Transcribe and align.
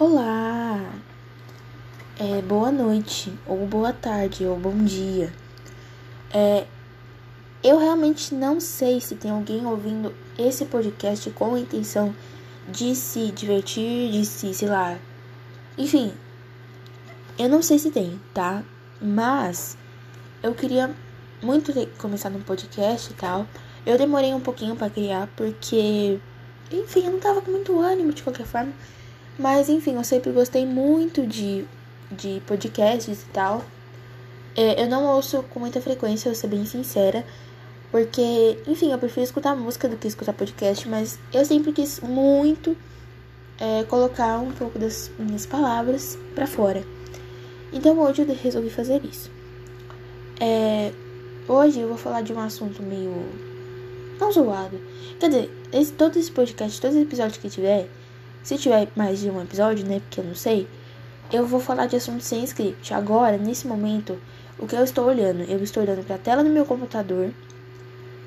Olá! 0.00 0.94
É, 2.20 2.40
boa 2.42 2.70
noite, 2.70 3.36
ou 3.44 3.66
boa 3.66 3.92
tarde, 3.92 4.46
ou 4.46 4.56
bom 4.56 4.84
dia. 4.84 5.32
É, 6.32 6.68
eu 7.64 7.80
realmente 7.80 8.32
não 8.32 8.60
sei 8.60 9.00
se 9.00 9.16
tem 9.16 9.28
alguém 9.28 9.66
ouvindo 9.66 10.14
esse 10.38 10.64
podcast 10.66 11.28
com 11.30 11.52
a 11.52 11.58
intenção 11.58 12.14
de 12.68 12.94
se 12.94 13.32
divertir, 13.32 14.12
de 14.12 14.24
se, 14.24 14.54
sei 14.54 14.68
lá. 14.68 14.96
Enfim, 15.76 16.12
eu 17.36 17.48
não 17.48 17.60
sei 17.60 17.80
se 17.80 17.90
tem, 17.90 18.20
tá? 18.32 18.62
Mas 19.02 19.76
eu 20.44 20.54
queria 20.54 20.94
muito 21.42 21.72
começado 21.98 22.36
um 22.36 22.42
podcast 22.42 23.10
e 23.10 23.14
tal. 23.14 23.48
Eu 23.84 23.98
demorei 23.98 24.32
um 24.32 24.40
pouquinho 24.40 24.76
para 24.76 24.90
criar 24.90 25.28
porque, 25.34 26.20
enfim, 26.70 27.06
eu 27.06 27.10
não 27.10 27.18
tava 27.18 27.42
com 27.42 27.50
muito 27.50 27.80
ânimo 27.80 28.12
de 28.12 28.22
qualquer 28.22 28.46
forma. 28.46 28.72
Mas 29.38 29.68
enfim, 29.68 29.94
eu 29.94 30.04
sempre 30.04 30.32
gostei 30.32 30.66
muito 30.66 31.26
de, 31.26 31.64
de 32.10 32.42
podcasts 32.46 33.22
e 33.22 33.26
tal. 33.32 33.64
É, 34.56 34.82
eu 34.82 34.88
não 34.88 35.04
ouço 35.04 35.42
com 35.44 35.60
muita 35.60 35.80
frequência, 35.80 36.28
eu 36.28 36.32
vou 36.32 36.40
ser 36.40 36.48
bem 36.48 36.66
sincera. 36.66 37.24
Porque, 37.90 38.58
enfim, 38.66 38.92
eu 38.92 38.98
prefiro 38.98 39.24
escutar 39.24 39.54
música 39.56 39.88
do 39.88 39.96
que 39.96 40.08
escutar 40.08 40.32
podcast, 40.32 40.86
mas 40.88 41.18
eu 41.32 41.44
sempre 41.44 41.72
quis 41.72 42.00
muito 42.00 42.76
é, 43.58 43.84
colocar 43.84 44.38
um 44.38 44.52
pouco 44.52 44.78
das 44.78 45.10
minhas 45.18 45.46
palavras 45.46 46.18
para 46.34 46.46
fora. 46.46 46.82
Então 47.72 47.98
hoje 47.98 48.22
eu 48.22 48.34
resolvi 48.34 48.70
fazer 48.70 49.02
isso. 49.04 49.30
É, 50.40 50.92
hoje 51.46 51.80
eu 51.80 51.88
vou 51.88 51.96
falar 51.96 52.22
de 52.22 52.32
um 52.32 52.40
assunto 52.40 52.82
meio. 52.82 53.24
não 54.20 54.32
zoado. 54.32 54.78
Quer 55.18 55.28
dizer, 55.28 55.50
esse, 55.72 55.92
todo 55.92 56.18
esse 56.18 56.30
podcast, 56.30 56.80
todos 56.80 56.96
os 56.96 57.02
episódios 57.02 57.38
que 57.38 57.48
tiver, 57.48 57.88
se 58.42 58.56
tiver 58.56 58.88
mais 58.96 59.20
de 59.20 59.30
um 59.30 59.40
episódio, 59.40 59.86
né? 59.86 60.00
Porque 60.00 60.20
eu 60.20 60.24
não 60.24 60.34
sei, 60.34 60.68
eu 61.32 61.46
vou 61.46 61.60
falar 61.60 61.86
de 61.86 61.96
assuntos 61.96 62.26
sem 62.26 62.42
script. 62.44 62.94
Agora, 62.94 63.36
nesse 63.36 63.66
momento, 63.66 64.18
o 64.58 64.66
que 64.66 64.74
eu 64.74 64.82
estou 64.82 65.06
olhando? 65.06 65.42
Eu 65.42 65.62
estou 65.62 65.82
olhando 65.82 66.04
para 66.04 66.16
a 66.16 66.18
tela 66.18 66.42
do 66.42 66.50
meu 66.50 66.64
computador, 66.64 67.30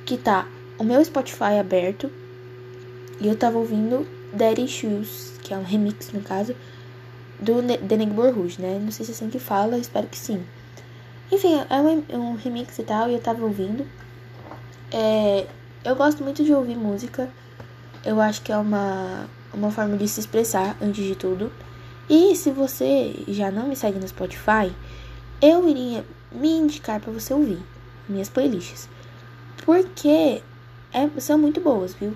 que 0.05 0.17
tá 0.17 0.47
o 0.77 0.83
meu 0.83 1.03
Spotify 1.03 1.59
aberto, 1.59 2.11
e 3.19 3.27
eu 3.27 3.35
tava 3.35 3.57
ouvindo 3.57 4.07
Daddy 4.33 4.67
Shoes, 4.67 5.33
que 5.41 5.53
é 5.53 5.57
um 5.57 5.63
remix 5.63 6.11
no 6.11 6.21
caso, 6.21 6.55
do 7.39 7.61
The 7.63 7.97
Neighbor 7.97 8.33
Rouge, 8.33 8.61
né? 8.61 8.79
Não 8.81 8.91
sei 8.91 9.05
se 9.05 9.11
é 9.11 9.15
assim 9.15 9.29
que 9.29 9.39
fala, 9.39 9.77
espero 9.77 10.07
que 10.07 10.17
sim. 10.17 10.43
Enfim, 11.31 11.59
é 11.69 12.15
um, 12.15 12.19
um 12.19 12.35
remix 12.35 12.77
e 12.77 12.83
tal, 12.83 13.09
e 13.09 13.13
eu 13.13 13.19
tava 13.19 13.43
ouvindo. 13.43 13.85
É, 14.91 15.47
eu 15.83 15.95
gosto 15.95 16.23
muito 16.23 16.43
de 16.43 16.53
ouvir 16.53 16.75
música. 16.75 17.29
Eu 18.05 18.21
acho 18.21 18.41
que 18.41 18.51
é 18.51 18.57
uma 18.57 19.27
uma 19.53 19.71
forma 19.71 19.97
de 19.97 20.07
se 20.07 20.19
expressar 20.19 20.77
antes 20.81 21.03
de 21.03 21.15
tudo. 21.15 21.51
E 22.09 22.35
se 22.35 22.51
você 22.51 23.15
já 23.27 23.51
não 23.51 23.67
me 23.67 23.75
segue 23.75 23.99
no 23.99 24.07
Spotify, 24.07 24.71
eu 25.41 25.67
iria 25.67 26.05
me 26.31 26.49
indicar 26.49 26.99
para 26.99 27.11
você 27.11 27.33
ouvir 27.33 27.59
minhas 28.07 28.29
playlists. 28.29 28.89
Porque 29.65 30.41
é, 30.93 31.09
são 31.19 31.37
muito 31.37 31.61
boas, 31.61 31.93
viu? 31.93 32.15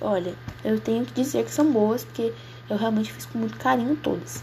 Olha, 0.00 0.34
eu 0.64 0.80
tenho 0.80 1.04
que 1.04 1.12
dizer 1.12 1.44
que 1.44 1.50
são 1.50 1.70
boas, 1.70 2.04
porque 2.04 2.32
eu 2.68 2.76
realmente 2.76 3.12
fiz 3.12 3.26
com 3.26 3.38
muito 3.38 3.56
carinho 3.58 3.96
todas. 3.96 4.42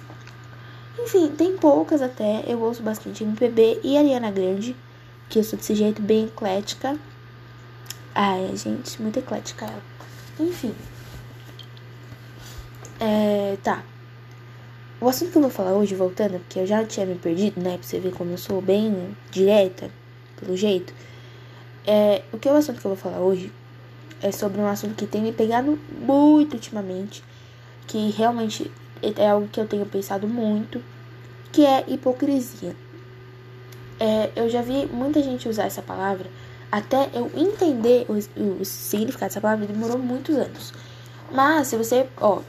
Enfim, 1.00 1.30
tem 1.30 1.56
poucas 1.58 2.02
até. 2.02 2.44
Eu 2.48 2.62
ouço 2.62 2.82
bastante 2.82 3.24
MPB 3.24 3.82
e 3.84 3.98
Ariana 3.98 4.32
Grande, 4.32 4.76
que 5.30 5.40
eu 5.40 5.44
sou 5.44 5.58
desse 5.58 5.76
jeito 5.76 6.02
bem 6.02 6.26
eclética. 6.26 6.98
Ai, 8.14 8.52
gente, 8.56 9.02
muito 9.02 9.20
eclética 9.20 9.66
ela. 9.66 9.84
Enfim. 10.40 10.74
É, 13.00 13.58
tá. 13.64 13.84
O 15.00 15.08
assunto 15.08 15.32
que 15.32 15.38
eu 15.38 15.44
vou 15.44 15.52
falar 15.52 15.74
hoje, 15.74 15.94
voltando, 15.94 16.40
porque 16.40 16.60
eu 16.60 16.66
já 16.66 16.84
tinha 16.84 17.06
me 17.06 17.16
perdido, 17.16 17.62
né? 17.62 17.78
Pra 17.78 17.84
você 17.84 18.00
ver 18.00 18.12
como 18.14 18.32
eu 18.32 18.38
sou 18.38 18.62
bem 18.62 19.16
direta, 19.30 19.92
pelo 20.40 20.58
jeito. 20.58 20.94
É, 21.86 22.24
o 22.34 22.40
que 22.40 22.50
é 22.50 22.52
o 22.52 22.56
assunto 22.56 22.82
que 22.82 22.86
eu 22.86 22.96
vou 22.96 22.98
falar 22.98 23.20
hoje 23.20 23.52
é 24.22 24.32
sobre 24.32 24.60
um 24.60 24.68
assunto 24.68 24.96
que 24.96 25.06
tem 25.06 25.22
me 25.22 25.32
pegado 25.32 25.78
muito 26.00 26.56
ultimamente, 26.56 27.24
que 27.86 28.10
realmente 28.10 28.72
é 29.02 29.30
algo 29.30 29.48
que 29.48 29.60
eu 29.60 29.68
tenho 29.68 29.86
pensado 29.86 30.28
muito, 30.28 30.84
que 31.52 31.64
é 31.64 31.86
hipocrisia. 31.88 32.76
É, 34.00 34.32
eu 34.36 34.50
já 34.50 34.62
vi 34.62 34.88
muita 34.88 35.22
gente 35.22 35.48
usar 35.48 35.66
essa 35.66 35.82
palavra, 35.82 36.28
até 36.72 37.10
eu 37.14 37.32
entender 37.36 38.06
o, 38.10 38.62
o 38.62 38.66
significado 38.66 39.30
dessa 39.30 39.42
palavra 39.42 39.68
demorou 39.68 39.98
muitos 39.98 40.36
anos. 40.36 40.74
Mas 41.32 41.68
se 41.68 41.78
você, 41.78 42.08
ó, 42.20 42.42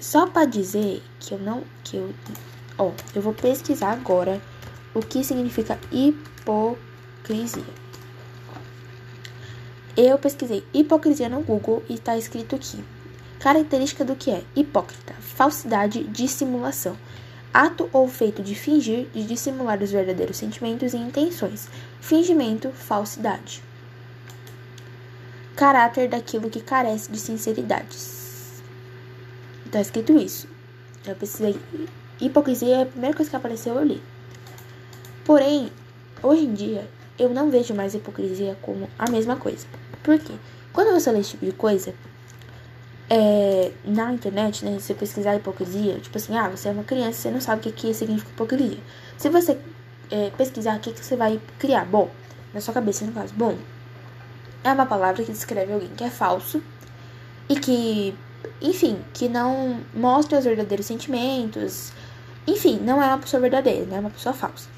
só 0.00 0.26
para 0.26 0.46
dizer 0.46 1.02
que 1.20 1.34
eu 1.34 1.38
não. 1.38 1.62
Que 1.82 1.96
eu, 1.96 2.14
ó, 2.78 2.92
eu 3.14 3.22
vou 3.22 3.34
pesquisar 3.34 3.92
agora 3.92 4.40
o 4.94 5.00
que 5.00 5.22
significa 5.24 5.78
hipocrisia. 5.92 7.64
Eu 9.96 10.18
pesquisei 10.18 10.64
hipocrisia 10.72 11.28
no 11.28 11.40
Google 11.42 11.82
e 11.88 11.94
está 11.94 12.16
escrito 12.16 12.56
aqui. 12.56 12.82
Característica 13.38 14.04
do 14.04 14.16
que 14.16 14.30
é 14.30 14.42
hipócrita, 14.56 15.12
falsidade, 15.20 16.04
dissimulação. 16.04 16.96
Ato 17.52 17.88
ou 17.92 18.08
feito 18.08 18.42
de 18.42 18.54
fingir, 18.54 19.06
de 19.14 19.22
dissimular 19.24 19.80
os 19.80 19.92
verdadeiros 19.92 20.38
sentimentos 20.38 20.92
e 20.92 20.96
intenções. 20.96 21.68
Fingimento, 22.00 22.70
falsidade. 22.70 23.62
Caráter 25.54 26.08
daquilo 26.08 26.50
que 26.50 26.60
carece 26.60 27.12
de 27.12 27.18
sinceridades 27.18 28.23
tá 29.74 29.80
escrito 29.80 30.12
isso. 30.16 30.48
Eu 31.06 31.14
precisei. 31.14 31.58
Hipocrisia 32.20 32.76
é 32.76 32.82
a 32.82 32.86
primeira 32.86 33.16
coisa 33.16 33.30
que 33.30 33.36
apareceu, 33.36 33.74
eu 33.74 33.84
li. 33.84 34.02
Porém, 35.24 35.70
hoje 36.22 36.44
em 36.44 36.54
dia, 36.54 36.88
eu 37.18 37.28
não 37.30 37.50
vejo 37.50 37.74
mais 37.74 37.94
hipocrisia 37.94 38.56
como 38.62 38.88
a 38.98 39.10
mesma 39.10 39.36
coisa. 39.36 39.66
Por 40.02 40.18
quê? 40.18 40.32
Quando 40.72 40.92
você 40.92 41.10
lê 41.10 41.20
esse 41.20 41.30
tipo 41.30 41.44
de 41.44 41.52
coisa, 41.52 41.94
é, 43.10 43.72
na 43.84 44.12
internet, 44.12 44.64
né, 44.64 44.78
você 44.78 44.94
pesquisar 44.94 45.36
hipocrisia, 45.36 45.98
tipo 46.00 46.16
assim, 46.16 46.36
ah, 46.36 46.48
você 46.48 46.68
é 46.68 46.72
uma 46.72 46.84
criança, 46.84 47.20
você 47.20 47.30
não 47.30 47.40
sabe 47.40 47.60
o 47.60 47.62
que, 47.64 47.72
que 47.72 47.94
significa 47.94 48.30
hipocrisia. 48.30 48.78
Se 49.18 49.28
você 49.28 49.58
é, 50.10 50.30
pesquisar 50.30 50.76
o 50.76 50.80
que, 50.80 50.92
que 50.92 51.04
você 51.04 51.16
vai 51.16 51.40
criar, 51.58 51.84
bom, 51.84 52.10
na 52.52 52.60
sua 52.60 52.74
cabeça, 52.74 53.04
no 53.04 53.12
caso, 53.12 53.34
bom, 53.34 53.56
é 54.62 54.72
uma 54.72 54.86
palavra 54.86 55.22
que 55.22 55.32
descreve 55.32 55.72
alguém 55.72 55.90
que 55.96 56.04
é 56.04 56.10
falso 56.10 56.62
e 57.48 57.56
que 57.56 58.14
enfim, 58.60 58.98
que 59.12 59.28
não 59.28 59.80
mostra 59.94 60.38
os 60.38 60.44
verdadeiros 60.44 60.86
sentimentos. 60.86 61.92
Enfim, 62.46 62.78
não 62.78 63.02
é 63.02 63.06
uma 63.06 63.18
pessoa 63.18 63.40
verdadeira, 63.40 63.86
não 63.86 63.96
é 63.96 64.00
uma 64.00 64.10
pessoa 64.10 64.34
falsa. 64.34 64.68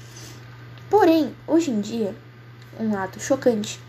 Porém, 0.89 1.35
hoje 1.45 1.71
em 1.71 1.81
dia, 1.81 2.15
um 2.79 2.95
ato 2.95 3.19
chocante 3.19 3.79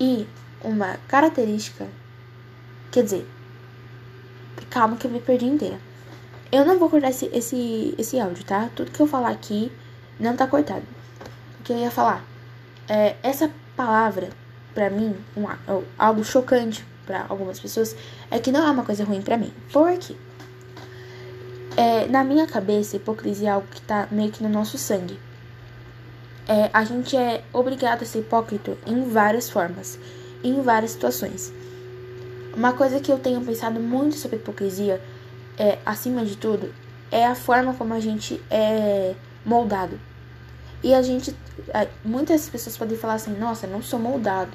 e 0.00 0.26
uma 0.62 0.96
característica. 1.08 1.86
Quer 2.90 3.04
dizer, 3.04 3.26
calma 4.70 4.96
que 4.96 5.06
eu 5.06 5.10
me 5.10 5.20
perdi 5.20 5.46
inteira. 5.46 5.78
Eu 6.50 6.64
não 6.64 6.78
vou 6.78 6.88
cortar 6.88 7.10
esse, 7.10 7.26
esse, 7.32 7.94
esse 7.98 8.18
áudio, 8.18 8.44
tá? 8.44 8.70
Tudo 8.74 8.90
que 8.90 9.00
eu 9.00 9.06
falar 9.06 9.30
aqui 9.30 9.70
não 10.18 10.36
tá 10.36 10.46
cortado. 10.46 10.84
O 11.60 11.62
que 11.62 11.72
eu 11.72 11.78
ia 11.78 11.90
falar? 11.90 12.24
É, 12.88 13.16
essa 13.22 13.50
palavra, 13.76 14.30
pra 14.72 14.90
mim, 14.90 15.16
um, 15.36 15.46
algo 15.98 16.24
chocante 16.24 16.84
para 17.06 17.26
algumas 17.28 17.60
pessoas 17.60 17.94
é 18.30 18.38
que 18.38 18.50
não 18.50 18.66
é 18.66 18.70
uma 18.70 18.84
coisa 18.84 19.04
ruim 19.04 19.22
para 19.22 19.36
mim. 19.36 19.52
Por 19.72 19.96
quê? 19.98 20.16
É, 21.76 22.06
na 22.06 22.22
minha 22.22 22.46
cabeça, 22.46 22.96
hipocrisia 22.96 23.48
é 23.48 23.52
algo 23.52 23.66
que 23.68 23.80
tá 23.80 24.06
meio 24.10 24.30
que 24.30 24.42
no 24.42 24.48
nosso 24.48 24.78
sangue. 24.78 25.18
É, 26.46 26.70
a 26.72 26.84
gente 26.84 27.16
é 27.16 27.42
obrigado 27.52 28.02
a 28.02 28.06
ser 28.06 28.20
hipócrita 28.20 28.76
em 28.86 29.08
várias 29.08 29.50
formas, 29.50 29.98
em 30.42 30.60
várias 30.60 30.92
situações. 30.92 31.52
Uma 32.54 32.72
coisa 32.72 33.00
que 33.00 33.10
eu 33.10 33.18
tenho 33.18 33.40
pensado 33.40 33.80
muito 33.80 34.16
sobre 34.16 34.36
hipocrisia, 34.36 35.00
é, 35.58 35.78
acima 35.84 36.24
de 36.24 36.36
tudo, 36.36 36.72
é 37.10 37.26
a 37.26 37.34
forma 37.34 37.74
como 37.74 37.94
a 37.94 38.00
gente 38.00 38.40
é 38.50 39.14
moldado. 39.44 39.98
E 40.82 40.94
a 40.94 41.00
gente. 41.00 41.34
Muitas 42.04 42.48
pessoas 42.48 42.76
podem 42.76 42.96
falar 42.96 43.14
assim: 43.14 43.36
nossa, 43.36 43.66
não 43.66 43.82
sou 43.82 43.98
moldado. 43.98 44.52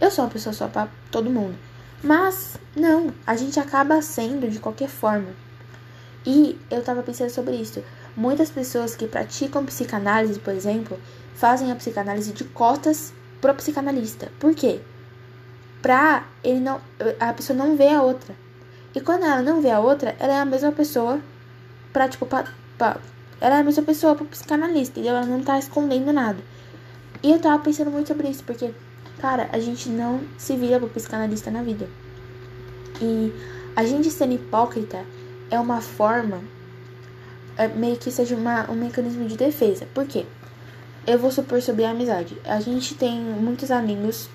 Eu 0.00 0.10
sou 0.10 0.24
uma 0.24 0.30
pessoa 0.30 0.52
só 0.52 0.68
para 0.68 0.88
todo 1.10 1.28
mundo. 1.28 1.56
Mas 2.04 2.58
não, 2.76 3.14
a 3.26 3.34
gente 3.34 3.58
acaba 3.58 4.02
sendo 4.02 4.50
de 4.50 4.58
qualquer 4.58 4.88
forma. 4.88 5.30
E 6.26 6.60
eu 6.70 6.82
tava 6.82 7.02
pensando 7.02 7.30
sobre 7.30 7.56
isso. 7.56 7.82
Muitas 8.14 8.50
pessoas 8.50 8.94
que 8.94 9.06
praticam 9.06 9.64
psicanálise, 9.64 10.38
por 10.38 10.52
exemplo, 10.52 11.00
fazem 11.34 11.72
a 11.72 11.76
psicanálise 11.76 12.32
de 12.32 12.44
costas 12.44 13.10
pro 13.40 13.54
psicanalista. 13.54 14.30
Por 14.38 14.54
quê? 14.54 14.80
Pra 15.80 16.26
ele 16.42 16.60
não. 16.60 16.78
A 17.18 17.32
pessoa 17.32 17.58
não 17.58 17.74
vê 17.74 17.88
a 17.88 18.02
outra. 18.02 18.36
E 18.94 19.00
quando 19.00 19.24
ela 19.24 19.40
não 19.40 19.62
vê 19.62 19.70
a 19.70 19.80
outra, 19.80 20.14
ela 20.20 20.34
é 20.34 20.40
a 20.40 20.44
mesma 20.44 20.72
pessoa 20.72 21.18
pra, 21.90 22.06
tipo, 22.06 22.26
pra, 22.26 22.44
pra, 22.76 22.98
ela 23.40 23.56
é 23.56 23.60
a 23.60 23.64
mesma 23.64 23.82
pessoa 23.82 24.14
pro 24.14 24.26
psicanalista, 24.26 25.00
e 25.00 25.08
ela 25.08 25.24
não 25.24 25.42
tá 25.42 25.58
escondendo 25.58 26.12
nada. 26.12 26.38
E 27.22 27.32
eu 27.32 27.40
tava 27.40 27.62
pensando 27.62 27.90
muito 27.90 28.08
sobre 28.08 28.28
isso, 28.28 28.44
porque 28.44 28.72
Cara, 29.18 29.48
a 29.52 29.58
gente 29.58 29.88
não 29.88 30.20
se 30.36 30.56
vira 30.56 30.78
pro 30.78 30.88
psicanalista 30.88 31.50
na 31.50 31.62
vida. 31.62 31.88
E 33.00 33.32
a 33.74 33.84
gente 33.84 34.10
sendo 34.10 34.34
hipócrita 34.34 35.04
é 35.50 35.58
uma 35.58 35.80
forma 35.80 36.42
é, 37.56 37.68
meio 37.68 37.96
que 37.96 38.10
seja 38.10 38.36
uma, 38.36 38.70
um 38.70 38.74
mecanismo 38.74 39.26
de 39.26 39.36
defesa. 39.36 39.86
Por 39.94 40.06
quê? 40.06 40.26
Eu 41.06 41.18
vou 41.18 41.30
supor 41.30 41.60
sobre 41.60 41.84
a 41.84 41.90
amizade. 41.90 42.36
A 42.44 42.60
gente 42.60 42.94
tem 42.94 43.20
muitos 43.20 43.70
amigos, 43.70 44.28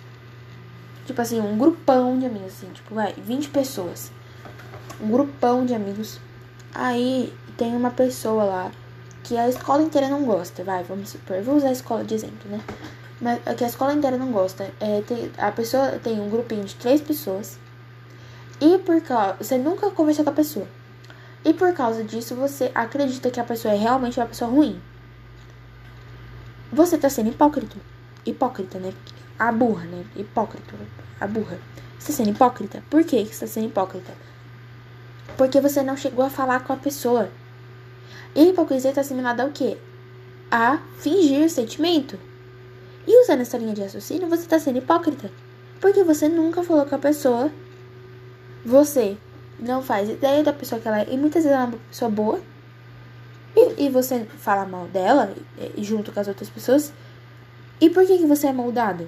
tipo 1.05 1.21
assim, 1.21 1.39
um 1.39 1.57
grupão 1.57 2.17
de 2.19 2.25
amigos, 2.25 2.53
assim, 2.53 2.71
tipo, 2.73 2.93
vai, 2.93 3.13
20 3.13 3.49
pessoas. 3.49 4.11
Um 5.01 5.09
grupão 5.09 5.65
de 5.65 5.73
amigos. 5.73 6.19
Aí 6.73 7.33
tem 7.57 7.75
uma 7.75 7.89
pessoa 7.91 8.43
lá 8.43 8.71
que 9.23 9.35
a 9.37 9.49
escola 9.49 9.81
inteira 9.81 10.07
não 10.07 10.23
gosta, 10.23 10.63
vai, 10.63 10.83
vamos 10.83 11.09
supor. 11.09 11.41
Vou 11.41 11.55
usar 11.55 11.69
a 11.69 11.73
escola 11.73 12.03
de 12.03 12.13
exemplo, 12.13 12.49
né? 12.49 12.61
Mas 13.21 13.39
que 13.57 13.63
a 13.63 13.67
escola 13.67 13.93
inteira 13.93 14.17
não 14.17 14.31
gosta. 14.31 14.71
É, 14.79 15.01
tem, 15.01 15.31
a 15.37 15.51
pessoa 15.51 15.99
tem 15.99 16.19
um 16.19 16.29
grupinho 16.29 16.63
de 16.63 16.75
três 16.75 17.01
pessoas. 17.01 17.59
E 18.61 18.77
por 18.79 19.01
causa. 19.01 19.35
Você 19.41 19.57
nunca 19.57 19.89
conversou 19.91 20.23
com 20.23 20.31
a 20.31 20.33
pessoa. 20.33 20.67
E 21.43 21.53
por 21.53 21.73
causa 21.73 22.03
disso, 22.03 22.35
você 22.35 22.71
acredita 22.75 23.29
que 23.29 23.39
a 23.39 23.43
pessoa 23.43 23.73
é 23.73 23.77
realmente 23.77 24.19
uma 24.19 24.25
pessoa 24.25 24.49
ruim. 24.49 24.81
Você 26.71 26.97
tá 26.97 27.09
sendo 27.09 27.29
hipócrita. 27.29 27.77
Hipócrita, 28.25 28.79
né? 28.79 28.93
A 29.37 29.51
burra, 29.51 29.85
né? 29.85 30.05
Hipócrita. 30.15 30.75
A 31.19 31.27
burra. 31.27 31.57
Você 31.97 32.11
tá 32.11 32.17
sendo 32.17 32.29
hipócrita? 32.29 32.83
Por 32.89 33.03
que 33.03 33.25
você 33.25 33.45
tá 33.45 33.47
sendo 33.47 33.67
hipócrita? 33.67 34.13
Porque 35.37 35.61
você 35.61 35.81
não 35.81 35.95
chegou 35.97 36.25
a 36.25 36.29
falar 36.29 36.61
com 36.61 36.73
a 36.73 36.77
pessoa. 36.77 37.29
E 38.35 38.49
hipocrisia 38.49 38.91
tá 38.91 39.01
assimilada 39.01 39.43
ao 39.43 39.49
quê? 39.49 39.77
A 40.51 40.79
fingir 40.99 41.49
sentimento. 41.49 42.19
Usando 43.29 43.61
linha 43.61 43.75
de 43.75 43.83
raciocínio, 43.83 44.27
você 44.27 44.47
tá 44.47 44.57
sendo 44.57 44.79
hipócrita. 44.79 45.29
Porque 45.79 46.03
você 46.03 46.27
nunca 46.27 46.63
falou 46.63 46.83
com 46.87 46.95
a 46.95 46.97
pessoa. 46.97 47.51
Você 48.65 49.17
não 49.59 49.83
faz 49.83 50.09
ideia 50.09 50.43
da 50.43 50.51
pessoa 50.51 50.81
que 50.81 50.87
ela 50.87 51.01
é. 51.01 51.13
E 51.13 51.15
muitas 51.15 51.43
vezes 51.43 51.51
ela 51.51 51.65
é 51.65 51.67
uma 51.67 51.77
pessoa 51.77 52.09
boa. 52.09 52.41
E, 53.55 53.85
e 53.85 53.89
você 53.89 54.25
fala 54.25 54.65
mal 54.65 54.87
dela, 54.87 55.31
junto 55.77 56.11
com 56.11 56.19
as 56.19 56.27
outras 56.27 56.49
pessoas. 56.49 56.91
E 57.79 57.87
por 57.91 58.03
que, 58.03 58.17
que 58.17 58.25
você 58.25 58.47
é 58.47 58.53
moldado? 58.53 59.07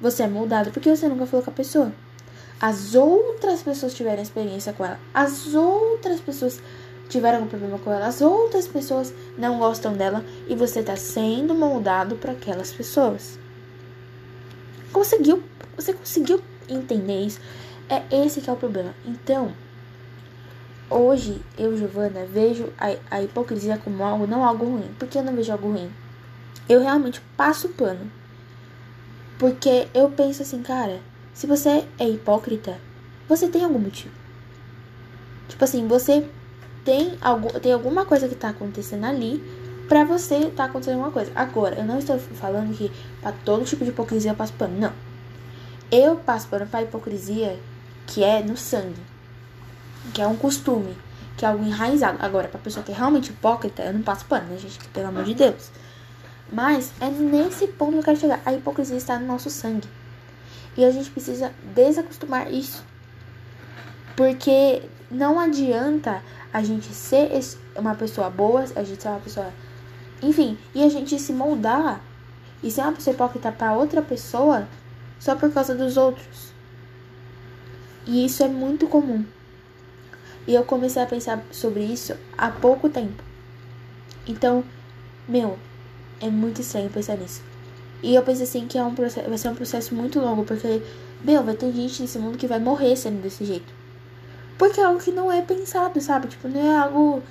Você 0.00 0.22
é 0.22 0.28
moldado 0.28 0.70
porque 0.70 0.88
você 0.88 1.08
nunca 1.08 1.26
falou 1.26 1.42
com 1.42 1.50
a 1.50 1.54
pessoa. 1.54 1.92
As 2.60 2.94
outras 2.94 3.64
pessoas 3.64 3.94
tiveram 3.94 4.22
experiência 4.22 4.72
com 4.72 4.84
ela. 4.84 5.00
As 5.12 5.54
outras 5.54 6.20
pessoas 6.20 6.62
tiveram 7.08 7.38
algum 7.38 7.48
problema 7.48 7.80
com 7.80 7.92
ela. 7.92 8.06
As 8.06 8.20
outras 8.20 8.68
pessoas 8.68 9.12
não 9.36 9.58
gostam 9.58 9.92
dela. 9.92 10.24
E 10.46 10.54
você 10.54 10.78
está 10.78 10.94
sendo 10.94 11.52
moldado 11.52 12.14
para 12.14 12.30
aquelas 12.30 12.72
pessoas. 12.72 13.44
Conseguiu? 14.96 15.42
Você 15.76 15.92
conseguiu 15.92 16.40
entender 16.66 17.26
isso? 17.26 17.38
É 17.86 18.02
esse 18.24 18.40
que 18.40 18.48
é 18.48 18.52
o 18.54 18.56
problema. 18.56 18.94
Então, 19.04 19.52
Hoje, 20.88 21.42
eu, 21.58 21.76
Giovana, 21.76 22.24
vejo 22.24 22.72
a, 22.78 22.96
a 23.10 23.22
hipocrisia 23.22 23.76
como 23.76 24.02
algo, 24.02 24.26
não 24.26 24.42
algo 24.42 24.64
ruim. 24.64 24.88
Por 24.98 25.06
que 25.06 25.18
eu 25.18 25.22
não 25.22 25.34
vejo 25.34 25.52
algo 25.52 25.68
ruim? 25.68 25.90
Eu 26.66 26.80
realmente 26.80 27.20
passo 27.36 27.68
pano. 27.70 28.10
Porque 29.38 29.88
eu 29.92 30.08
penso 30.08 30.42
assim, 30.42 30.62
cara, 30.62 31.00
se 31.34 31.46
você 31.46 31.84
é 31.98 32.08
hipócrita, 32.08 32.80
você 33.28 33.48
tem 33.48 33.64
algum 33.64 33.80
motivo. 33.80 34.14
Tipo 35.48 35.62
assim, 35.64 35.86
você 35.86 36.26
tem, 36.84 37.18
algo, 37.20 37.60
tem 37.60 37.72
alguma 37.72 38.06
coisa 38.06 38.28
que 38.28 38.34
tá 38.34 38.48
acontecendo 38.48 39.04
ali 39.04 39.42
pra 39.88 40.04
você 40.04 40.50
tá 40.50 40.64
acontecendo 40.64 40.94
alguma 40.94 41.12
coisa. 41.12 41.32
Agora, 41.34 41.76
eu 41.76 41.84
não 41.84 41.98
estou 41.98 42.18
falando 42.18 42.76
que 42.76 42.90
pra 43.20 43.32
todo 43.32 43.64
tipo 43.64 43.84
de 43.84 43.90
hipocrisia 43.90 44.32
eu 44.32 44.36
passo 44.36 44.52
pano. 44.52 44.78
Não. 44.78 44.92
Eu 45.90 46.16
passo 46.16 46.48
pano 46.48 46.66
pra 46.66 46.82
hipocrisia 46.82 47.58
que 48.06 48.22
é 48.22 48.42
no 48.42 48.56
sangue 48.56 49.16
que 50.12 50.22
é 50.22 50.26
um 50.26 50.36
costume, 50.36 50.96
que 51.36 51.44
é 51.44 51.48
algo 51.48 51.64
enraizado. 51.64 52.18
Agora, 52.20 52.48
pra 52.48 52.58
pessoa 52.58 52.84
que 52.84 52.92
é 52.92 52.94
realmente 52.94 53.30
hipócrita, 53.30 53.82
eu 53.82 53.92
não 53.92 54.02
passo 54.02 54.24
pano, 54.26 54.48
né, 54.48 54.58
gente? 54.58 54.78
Pelo 54.88 55.08
amor 55.08 55.24
de 55.24 55.34
Deus. 55.34 55.70
Mas 56.52 56.92
é 57.00 57.08
nesse 57.08 57.66
ponto 57.66 57.92
que 57.92 57.98
eu 57.98 58.02
quero 58.02 58.18
chegar. 58.18 58.40
A 58.44 58.52
hipocrisia 58.52 58.96
está 58.96 59.18
no 59.18 59.26
nosso 59.26 59.50
sangue. 59.50 59.88
E 60.76 60.84
a 60.84 60.90
gente 60.90 61.10
precisa 61.10 61.52
desacostumar 61.74 62.52
isso. 62.52 62.84
Porque 64.14 64.82
não 65.10 65.38
adianta 65.38 66.22
a 66.52 66.62
gente 66.62 66.92
ser 66.94 67.30
uma 67.74 67.94
pessoa 67.94 68.30
boa, 68.30 68.64
a 68.74 68.82
gente 68.82 69.02
ser 69.02 69.08
uma 69.08 69.20
pessoa. 69.20 69.52
Enfim, 70.22 70.56
e 70.74 70.82
a 70.82 70.88
gente 70.88 71.18
se 71.18 71.32
moldar 71.32 72.00
e 72.62 72.70
ser 72.70 72.82
uma 72.82 72.92
pessoa 72.92 73.14
hipócrita 73.14 73.52
para 73.52 73.74
outra 73.74 74.00
pessoa 74.02 74.66
só 75.18 75.34
por 75.34 75.52
causa 75.52 75.74
dos 75.74 75.96
outros. 75.96 76.52
E 78.06 78.24
isso 78.24 78.42
é 78.42 78.48
muito 78.48 78.86
comum. 78.86 79.24
E 80.46 80.54
eu 80.54 80.64
comecei 80.64 81.02
a 81.02 81.06
pensar 81.06 81.42
sobre 81.50 81.82
isso 81.82 82.16
há 82.38 82.48
pouco 82.48 82.88
tempo. 82.88 83.22
Então, 84.26 84.64
meu, 85.28 85.58
é 86.20 86.28
muito 86.28 86.60
estranho 86.60 86.88
pensar 86.88 87.16
nisso. 87.16 87.42
E 88.02 88.14
eu 88.14 88.22
pensei 88.22 88.44
assim 88.44 88.66
que 88.66 88.78
é 88.78 88.82
um 88.82 88.94
processo, 88.94 89.28
vai 89.28 89.38
ser 89.38 89.48
um 89.48 89.54
processo 89.54 89.94
muito 89.94 90.20
longo, 90.20 90.44
porque, 90.44 90.82
meu, 91.22 91.42
vai 91.42 91.54
ter 91.54 91.72
gente 91.72 92.00
nesse 92.02 92.18
mundo 92.18 92.38
que 92.38 92.46
vai 92.46 92.60
morrer 92.60 92.94
sendo 92.96 93.20
desse 93.20 93.44
jeito. 93.44 93.72
Porque 94.58 94.80
é 94.80 94.84
algo 94.84 95.00
que 95.00 95.10
não 95.10 95.30
é 95.30 95.42
pensado, 95.42 96.00
sabe? 96.00 96.28
Tipo, 96.28 96.48
não 96.48 96.60
é 96.60 96.78
algo. 96.78 97.22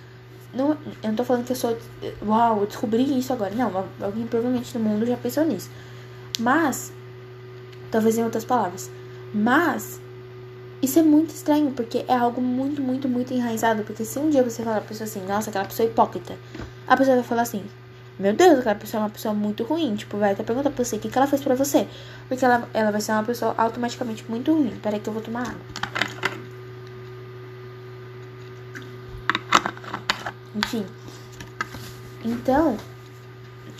Não, 0.55 0.69
eu 0.71 0.77
não 1.03 1.15
tô 1.15 1.23
falando 1.23 1.45
que 1.45 1.51
eu 1.51 1.55
sou. 1.55 1.77
Uau, 2.25 2.61
eu 2.61 2.65
descobri 2.65 3.03
isso 3.17 3.33
agora. 3.33 3.53
Não, 3.53 3.85
alguém 4.01 4.25
provavelmente 4.25 4.77
no 4.77 4.83
mundo 4.83 5.05
já 5.05 5.17
pensou 5.17 5.45
nisso. 5.45 5.69
Mas. 6.39 6.93
Talvez 7.91 8.17
em 8.17 8.23
outras 8.23 8.45
palavras. 8.45 8.89
Mas 9.33 9.99
isso 10.81 10.99
é 10.99 11.03
muito 11.03 11.33
estranho, 11.33 11.71
porque 11.71 12.05
é 12.07 12.15
algo 12.15 12.41
muito, 12.41 12.81
muito, 12.81 13.07
muito 13.09 13.33
enraizado. 13.33 13.83
Porque 13.83 14.05
se 14.05 14.17
um 14.17 14.29
dia 14.29 14.43
você 14.43 14.63
falar 14.63 14.77
pra 14.77 14.87
pessoa 14.87 15.07
assim, 15.07 15.25
nossa, 15.25 15.49
aquela 15.49 15.65
pessoa 15.65 15.87
é 15.87 15.91
hipócrita, 15.91 16.35
a 16.87 16.95
pessoa 16.95 17.15
vai 17.17 17.25
falar 17.25 17.41
assim, 17.41 17.63
meu 18.17 18.33
Deus, 18.33 18.59
aquela 18.59 18.75
pessoa 18.75 19.01
é 19.01 19.03
uma 19.03 19.09
pessoa 19.09 19.33
muito 19.33 19.63
ruim. 19.63 19.95
Tipo, 19.95 20.17
vai 20.17 20.31
até 20.31 20.43
perguntar 20.43 20.69
pra 20.69 20.83
você 20.83 20.95
o 20.95 20.99
que, 20.99 21.09
que 21.09 21.17
ela 21.17 21.27
fez 21.27 21.43
pra 21.43 21.55
você. 21.55 21.87
Porque 22.29 22.45
ela, 22.45 22.67
ela 22.73 22.91
vai 22.91 23.01
ser 23.01 23.11
uma 23.11 23.23
pessoa 23.23 23.53
automaticamente 23.57 24.23
muito 24.29 24.53
ruim. 24.53 24.73
Peraí 24.81 24.99
que 24.99 25.09
eu 25.09 25.13
vou 25.13 25.21
tomar 25.21 25.41
água. 25.41 25.61
Enfim. 30.55 30.85
Então, 32.23 32.77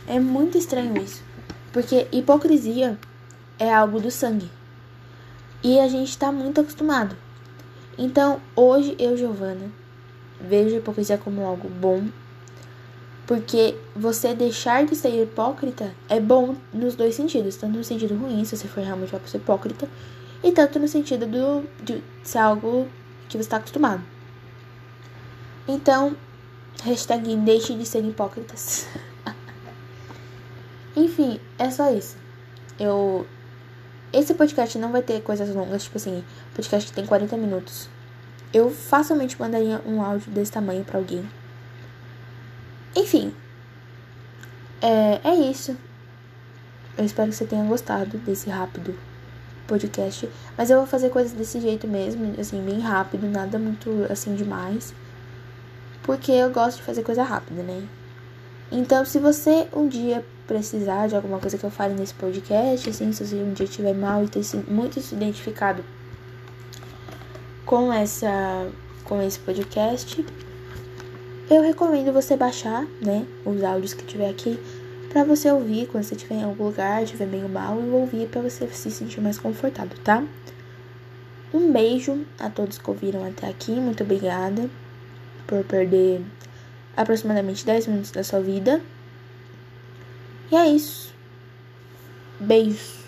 é 0.08 0.20
muito 0.20 0.58
estranho 0.58 1.02
isso. 1.02 1.24
Porque 1.72 2.08
hipocrisia 2.12 2.98
é 3.58 3.74
algo 3.74 4.00
do 4.00 4.12
sangue. 4.12 4.50
E 5.64 5.80
a 5.80 5.88
gente 5.88 6.10
está 6.10 6.32
muito 6.32 6.62
acostumado. 6.62 7.16
Então, 7.98 8.42
hoje 8.56 8.96
eu, 9.00 9.18
Giovana, 9.18 9.72
vejo 10.40 10.76
a 10.76 10.80
hipocrisia 10.80 11.18
como 11.18 11.46
algo 11.46 11.70
bom, 11.70 12.08
porque 13.26 13.76
você 13.96 14.34
deixar 14.34 14.86
de 14.86 14.96
ser 14.96 15.24
hipócrita 15.24 15.96
é 16.10 16.20
bom 16.20 16.56
nos 16.74 16.96
dois 16.96 17.16
sentidos, 17.16 17.56
tanto 17.56 17.78
no 17.78 17.84
sentido 17.84 18.16
ruim, 18.16 18.44
se 18.44 18.56
você 18.56 18.68
for 18.68 18.84
realmente 18.84 19.14
uma 19.14 19.20
pessoa 19.20 19.42
hipócrita, 19.42 19.90
e 20.44 20.52
tanto 20.52 20.78
no 20.78 20.88
sentido 20.88 21.26
do, 21.26 21.68
de 21.84 22.04
ser 22.22 22.40
algo 22.40 22.88
que 23.28 23.38
você 23.38 23.44
está 23.44 23.58
acostumado. 23.58 24.04
Então, 25.68 26.16
hashtag 26.84 27.36
deixe 27.38 27.76
de 27.76 27.86
ser 27.86 28.04
hipócritas. 28.04 28.88
Enfim, 30.96 31.40
é 31.58 31.70
só 31.70 31.92
isso. 31.94 32.18
Eu 32.80 33.26
esse 34.14 34.34
podcast 34.34 34.78
não 34.78 34.92
vai 34.92 35.02
ter 35.02 35.22
coisas 35.22 35.54
longas, 35.54 35.84
tipo 35.84 35.98
assim, 35.98 36.24
podcast 36.54 36.90
que 36.90 36.96
tem 36.96 37.06
40 37.06 37.36
minutos. 37.36 37.90
Eu 38.54 38.70
facilmente 38.70 39.38
mandaria 39.38 39.82
um 39.86 40.02
áudio 40.02 40.32
desse 40.32 40.54
tamanho 40.54 40.86
para 40.86 40.98
alguém. 40.98 41.30
Enfim, 42.96 43.34
é, 44.82 45.20
é 45.22 45.36
isso. 45.36 45.76
Eu 46.98 47.04
espero 47.04 47.30
que 47.30 47.36
você 47.36 47.46
tenha 47.46 47.66
gostado 47.66 48.18
desse 48.20 48.50
rápido 48.50 48.98
podcast. 49.68 50.30
Mas 50.58 50.70
eu 50.70 50.78
vou 50.78 50.88
fazer 50.88 51.10
coisas 51.10 51.34
desse 51.34 51.60
jeito 51.60 51.88
mesmo, 51.88 52.40
assim, 52.40 52.64
bem 52.64 52.80
rápido, 52.80 53.28
nada 53.28 53.60
muito 53.60 54.08
assim 54.10 54.34
demais. 54.36 54.94
Porque 56.06 56.32
eu 56.32 56.52
gosto 56.52 56.78
de 56.78 56.84
fazer 56.84 57.02
coisa 57.02 57.24
rápida, 57.24 57.64
né? 57.64 57.84
Então, 58.72 59.04
se 59.04 59.20
você 59.20 59.68
um 59.74 59.88
dia 59.88 60.24
precisar 60.46 61.08
de 61.08 61.16
alguma 61.16 61.40
coisa 61.40 61.58
que 61.58 61.64
eu 61.64 61.72
fale 61.72 61.96
nesse 61.96 62.14
podcast, 62.14 62.90
assim, 62.90 63.12
se 63.12 63.26
você 63.26 63.36
um 63.36 63.54
dia 63.54 63.66
estiver 63.66 63.94
mal 63.94 64.24
e 64.24 64.28
ter 64.28 64.42
muito 64.68 65.02
se 65.02 65.16
identificado 65.16 65.84
com 67.66 67.92
essa 67.92 68.68
com 69.04 69.22
esse 69.22 69.40
podcast, 69.40 70.26
eu 71.50 71.62
recomendo 71.62 72.12
você 72.12 72.36
baixar, 72.36 72.86
né, 73.02 73.26
os 73.46 73.64
áudios 73.64 73.94
que 73.94 74.04
tiver 74.04 74.30
aqui 74.30 74.60
para 75.10 75.24
você 75.24 75.52
ouvir 75.52 75.88
quando 75.88 76.04
você 76.04 76.16
estiver 76.16 76.36
em 76.36 76.44
algum 76.44 76.66
lugar, 76.66 77.04
estiver 77.04 77.28
meio 77.28 77.48
mal 77.48 77.80
e 77.80 77.90
ouvir 77.90 78.28
para 78.28 78.42
você 78.42 78.68
se 78.68 78.92
sentir 78.92 79.22
mais 79.22 79.40
confortável, 79.40 79.98
tá? 80.04 80.24
Um 81.54 81.72
beijo 81.72 82.26
a 82.40 82.50
todos 82.50 82.78
que 82.78 82.90
ouviram 82.90 83.24
até 83.26 83.48
aqui, 83.48 83.72
muito 83.72 84.04
obrigada 84.04 84.70
por 85.48 85.64
perder 85.64 86.22
aproximadamente 86.96 87.66
10 87.66 87.88
minutos 87.88 88.12
da 88.12 88.24
sua 88.24 88.40
vida. 88.40 88.82
E 90.52 90.56
é 90.56 90.68
isso. 90.68 91.14
Beijos. 92.40 93.05